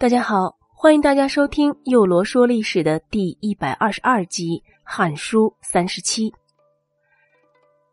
[0.00, 6.32] 大家好，欢迎大家收听《幼罗说历史》的第一百二十二集《汉书》三十七。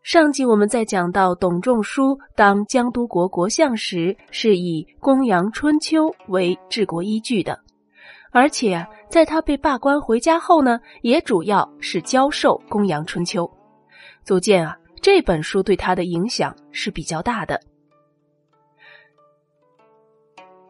[0.04, 7.58] 上集我们在讲到董仲舒当江都国国相时，是以《公羊春秋》为治国依据的，
[8.30, 13.42] 而且啊，在他被罢官回家后呢，也主要是教授《公羊春秋》，
[14.22, 17.60] 足见啊，这本书对他的影响是比较大的。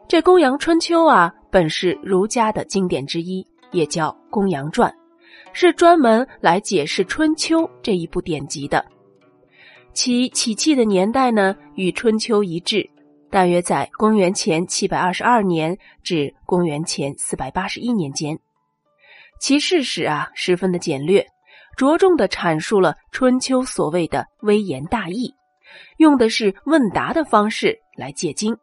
[0.09, 4.88] 这《公羊春秋》啊，本是儒家的经典之一，也叫《公羊传》，
[5.52, 8.87] 是专门来解释《春秋》这一部典籍的。
[9.92, 12.88] 其起讫的年代呢，与《春秋》一致，
[13.32, 18.38] 大约在公元前七百二十二年至公元前四百八十一年间。
[19.41, 21.26] 其事史啊，十分的简略，
[21.76, 25.35] 着重的阐述了《春秋》所谓的微言大义，
[25.96, 28.57] 用的是问答的方式来解经。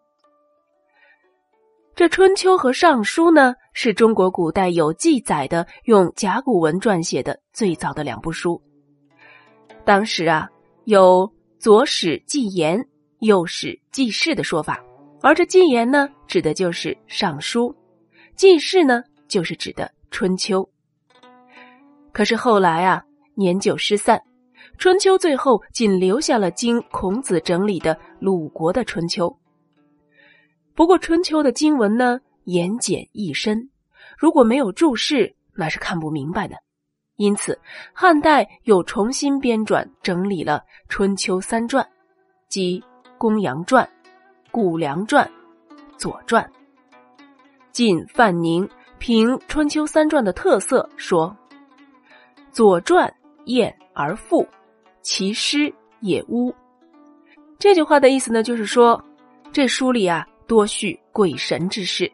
[1.95, 8.59] 这《春秋》和《尚书》呢，是中国古代有记载的用甲骨文撰写的最早的两部书。
[9.85, 10.49] 当时啊，
[10.85, 12.83] 有左史记言、
[13.19, 14.83] 右史记事的说法，
[15.21, 17.69] 而这记言呢，指的就是《尚书》；
[18.35, 20.63] 记事呢，就是指的《春秋》。
[22.11, 23.03] 可是后来啊，
[23.35, 24.17] 年久失散，
[24.79, 29.27] 《春秋》最后仅留下了经孔子整理的鲁国的《春秋》。
[30.75, 33.69] 不过春秋的经文呢，言简意深，
[34.17, 36.55] 如果没有注释，那是看不明白的。
[37.15, 37.59] 因此，
[37.93, 41.87] 汉代又重新编撰整理了春秋三传，
[42.49, 42.79] 即
[43.19, 43.85] 《公羊传》
[44.51, 45.29] 《谷梁传》
[45.97, 46.43] 《左传》。
[47.71, 51.37] 晋范宁凭春秋三传的特色说
[52.51, 53.13] ：“左传
[53.45, 54.47] 艳而富，
[55.03, 56.53] 其诗也污。”
[57.59, 58.99] 这句话的意思呢，就是说
[59.51, 60.27] 这书里啊。
[60.47, 62.11] 多叙鬼神之事，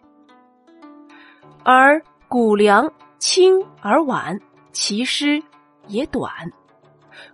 [1.63, 4.39] 而谷梁轻而婉，
[4.71, 5.41] 其诗
[5.87, 6.29] 也短；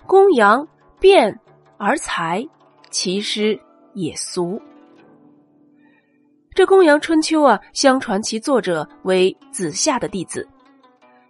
[0.07, 0.67] 公羊
[0.99, 1.39] 辩
[1.77, 2.47] 而才，
[2.89, 3.59] 其诗
[3.93, 4.61] 也俗。
[6.53, 10.47] 这《公羊春秋》啊，相传其作者为子夏的弟子。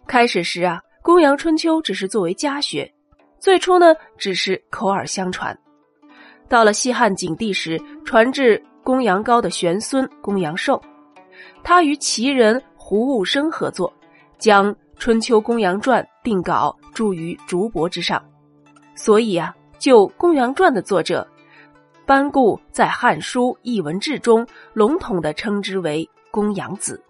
[0.07, 2.93] 开始时啊，《公羊春秋》只是作为家学，
[3.39, 5.57] 最初呢，只是口耳相传。
[6.47, 8.63] 到了西汉景帝时，传至。
[8.85, 10.79] 公羊高的玄孙公羊寿，
[11.63, 13.91] 他与齐人胡务生合作，
[14.37, 18.23] 将《春秋公羊传》定稿注于竹帛之上，
[18.95, 21.27] 所以啊，就《公羊传》的作者
[22.05, 27.03] 班固在《汉书艺文志》中笼统的称之为公羊子。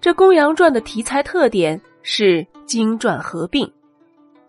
[0.00, 3.68] 这《公羊传》的题材特点是经传合并。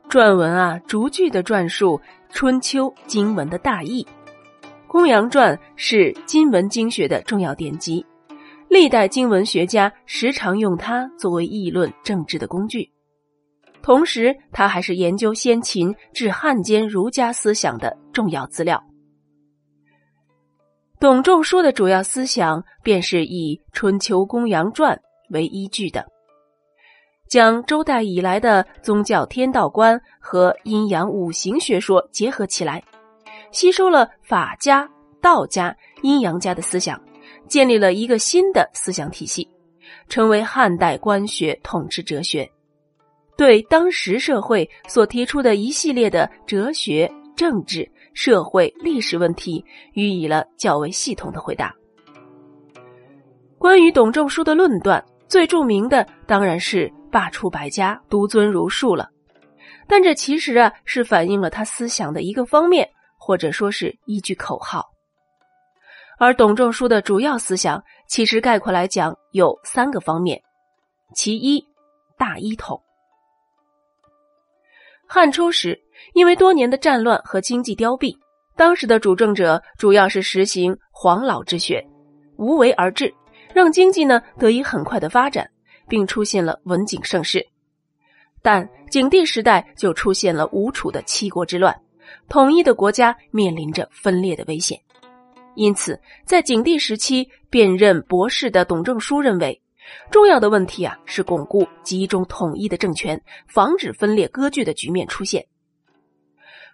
[0.07, 1.99] 传文啊，逐句的转述
[2.29, 4.07] 春秋经文的大意，
[4.87, 8.05] 《公羊传》是今文经学的重要典籍，
[8.69, 12.91] 历代经文学家时常用它作为议论政治的工具。
[13.81, 18.81] 同时，它还是研究先秦至汉间儒家思想的重要资料。
[20.99, 24.95] 董仲舒的主要思想便是以《春秋公羊传》
[25.29, 26.05] 为依据的。
[27.27, 32.83] 将周代以来的宗教天道观和阴阳五行学说结合起来，
[33.51, 34.87] 吸收了法家、
[35.21, 37.01] 道家、阴阳家的思想，
[37.47, 39.49] 建立了一个新的思想体系，
[40.07, 42.49] 成为汉代官学统治哲学。
[43.35, 51.75] 对当时社会所提出的一系列的哲学、政治、社会、历史问题，予以了较为系统的回答。
[53.57, 56.89] 关于董仲舒的论断，最著名的当然是。
[57.15, 59.09] 罢黜百家，独尊儒术了，
[59.87, 64.85] 但这其实啊是反映了他思想的一个方面，或者说是一句口号。
[66.19, 70.41] 而董仲舒的主要思想，其实概括来讲有三个方面：
[71.15, 71.65] 其一，
[72.17, 72.83] 大一统。
[75.07, 75.81] 汉初时，
[76.15, 78.13] 因为多年的战乱和经济凋敝，
[78.57, 81.81] 当时的主政者主要是实行黄老之学，
[82.37, 83.13] 无为而治，
[83.53, 85.49] 让经济呢得以很快的发展。
[85.87, 87.47] 并出现了文景盛世，
[88.41, 91.75] 但景帝时代就出现了吴楚的七国之乱，
[92.29, 94.79] 统一的国家面临着分裂的危险。
[95.55, 99.61] 因此，在景帝时期，辨任博士的董仲舒认为，
[100.11, 105.45] 重要的问题啊是巩固集中统一的政权，防止分裂割据的局面出现。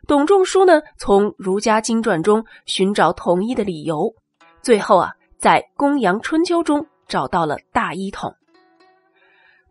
[0.07, 4.15] 董仲舒呢，从儒家经传中寻找统一的理由，
[4.63, 8.35] 最后啊，在《公羊春秋》中找到了大一统。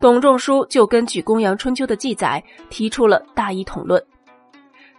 [0.01, 4.03] 董仲舒就根据《公羊春秋》的记载，提出了大一统论。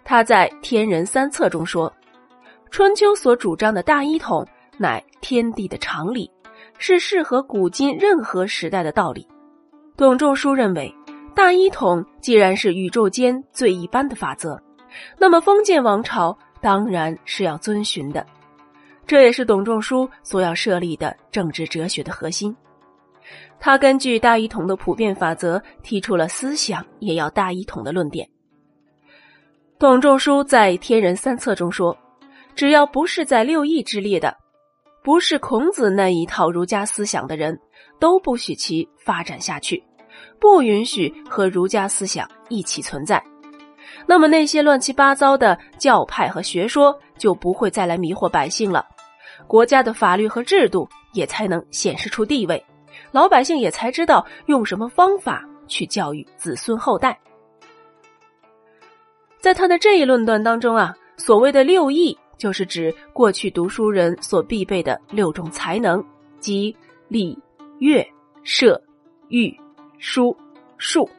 [0.04, 1.92] 他在《天人三策》中说
[2.70, 6.30] ：“春秋所主张的大一统乃天地的常理，
[6.78, 9.28] 是适合古今任何时代的道理。
[9.98, 10.94] 董仲舒认为，
[11.34, 14.62] 大一统既然是宇宙间最一般的法则，
[15.18, 18.24] 那么封建王朝当然是要遵循的。
[19.08, 22.56] 这也是董仲舒所要设立的政治哲学的核心。
[23.64, 28.28] 他根据大一统的普遍法则，提出了思想也要大一统的论点。
[29.78, 31.96] 董仲舒在《天人三策》中说
[32.56, 34.36] ：“只要不是在六艺之列的，
[35.04, 37.56] 不是孔子那一套儒家思想的人，
[38.00, 39.84] 都不许其发展下去，
[40.40, 43.24] 不允许和儒家思想一起存在。
[44.08, 48.84] 那么那些乱七八糟的教派和学说就不会再来迷惑百姓了，
[49.46, 52.66] 国家的法律和制度也才能显示出地位。”
[53.12, 57.20] 老百姓也才知道用什么方法去教育子孙后代。
[59.40, 66.04] 在他的这一论断当中啊，所谓的六艺，就是指过去读书人所必备的六种才能，
[66.40, 66.76] 即
[67.08, 67.38] 礼、
[67.80, 68.06] 乐、
[68.44, 68.82] 射、
[69.30, 69.56] 御、
[69.98, 70.36] 书、
[70.78, 71.10] 数。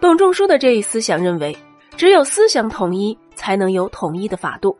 [0.00, 1.56] 董仲舒的这一思想认为，
[1.96, 4.76] 只有思想统一，才能有统一的法度，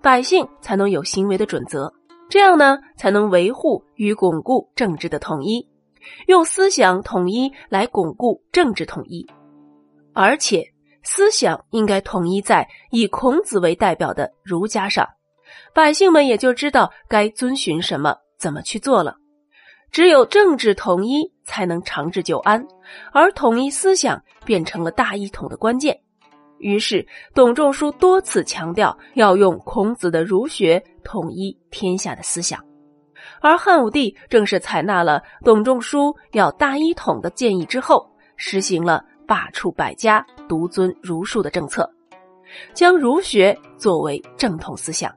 [0.00, 1.92] 百姓才能有行为的准则。
[2.30, 5.68] 这样呢，才能维护与巩固政治的统一，
[6.28, 9.26] 用思想统一来巩固政治统一，
[10.14, 10.64] 而且
[11.02, 15.08] 思想应该统一在以孔子为代表的儒家上，
[15.74, 19.16] 百姓们也就知道该遵循什么，怎么去做了。
[19.90, 22.64] 只有政治统一，才能长治久安，
[23.12, 26.00] 而统一思想变成了大一统的关键。
[26.60, 32.62] 于是，董仲舒多次强调要用孔子的儒学统一天下的思想，
[33.40, 41.90] 而汉武帝正是采纳了董仲舒要大一统的建议之后，实行了罢黜百家、独尊儒术的政策，
[42.74, 45.10] 将儒学作为正统思想。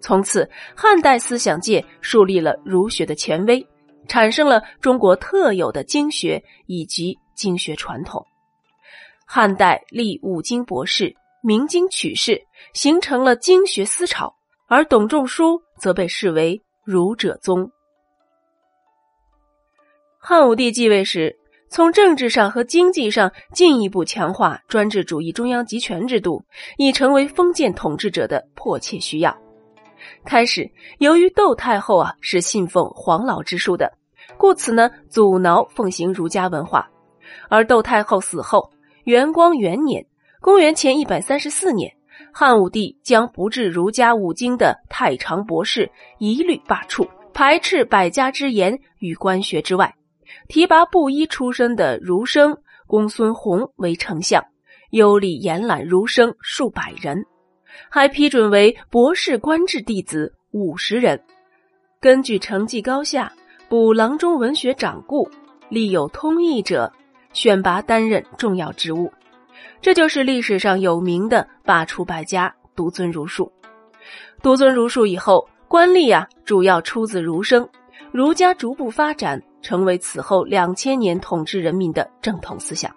[0.00, 3.66] 从此，汉代思想界树立了儒学的权威，
[4.06, 8.24] 产生了中国特有的经学以及经学传统。
[9.26, 12.40] 汉代立五经博士，明经取士，
[12.72, 14.32] 形成了经学思潮。
[14.68, 17.70] 而董仲舒则被视为儒者宗。
[20.18, 21.36] 汉武帝继位时，
[21.68, 26.44] 从政治上和经济上进一步强化专制主义中央集权制度，
[26.78, 29.36] 已成为封建统治者的迫切需要。
[30.24, 30.68] 开始，
[30.98, 33.92] 由于窦太后啊是信奉黄老之术的，
[34.36, 36.88] 故此呢阻挠奉行儒家文化。
[37.48, 38.70] 而窦太后死后。
[39.06, 40.04] 元光元年，
[40.40, 41.92] 公元前一百三十四年，
[42.32, 49.94] 汉武帝将不治儒家五经的太常博士一律罢黜，排斥百家之言与官学之外，
[50.48, 52.58] 提拔布衣出身的儒生
[52.88, 54.44] 公孙弘为丞相，
[54.90, 57.24] 优礼延揽儒生数百人，
[57.88, 61.22] 还批准为博士官制弟子五十人。
[62.00, 63.32] 根据成绩高下，
[63.68, 65.30] 补郎中文学掌故，
[65.68, 66.92] 立有通义者。
[67.36, 69.12] 选拔担任重要职务，
[69.82, 73.52] 这就是历史上有名的罢黜百家，独尊儒术。
[74.42, 77.68] 独尊儒术以后，官吏啊主要出自儒生，
[78.10, 82.90] 儒家逐步发展，成为此后两千年统治人民的正统思想。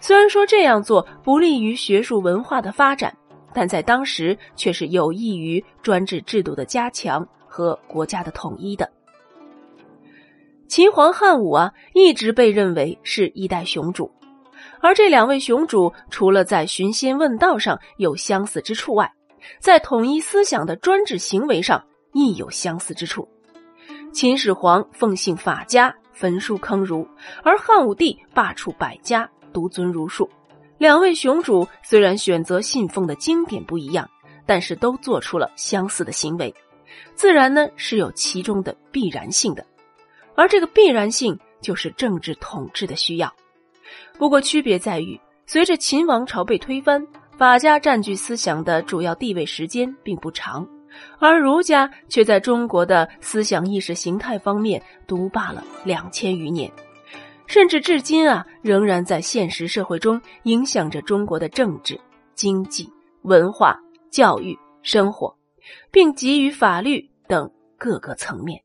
[0.00, 3.16] 虽然说这样做不利于学术文化的发展，
[3.52, 8.90] 但在当时却是有益于专制制度的加强和国家的统一的。
[10.66, 14.10] 秦皇汉武啊，一直被认为是一代雄主，
[14.80, 19.12] 而这两位雄主除了在寻仙问道上有相似之处外，
[19.60, 23.28] 在统一思想的专制行为上亦有相似之处。
[24.12, 27.06] 秦始皇奉行法家，焚书坑儒，
[27.42, 30.28] 而汉武帝罢黜百家，独尊儒术。
[30.78, 34.08] 两位雄主虽然选择信奉的经典不一样，
[34.46, 36.52] 但是都做出了相似的行为，
[37.14, 39.64] 自然呢是有其中的必然性的。
[40.34, 43.32] 而这个必然性就是政治统治的需要，
[44.18, 47.06] 不过区别在于，随着秦王朝被推翻，
[47.38, 50.66] 法家占据思想的主要地位时间并不长，
[51.18, 56.70] 而儒家却在中国的思想意识形态方面独霸了两千余年，
[57.46, 62.00] 甚至至今啊，仍然在现实社会中影响着中国的政治、
[62.34, 62.90] 经济、
[63.22, 63.78] 文化、
[64.10, 65.36] 教育、生活，
[65.92, 68.63] 并给予法律等各个层面。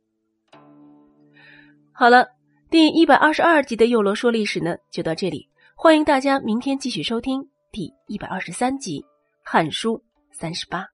[2.00, 2.30] 好了，
[2.70, 5.50] 第一百二十二集的《幼罗说历史》呢，就到这里。
[5.76, 9.02] 欢迎大家明天继续收听第一百二十三集
[9.44, 9.98] 《汉书》
[10.32, 10.88] 三十八。